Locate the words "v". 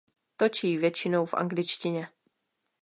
1.25-1.33